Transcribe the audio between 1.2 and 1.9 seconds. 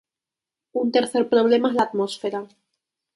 problema es la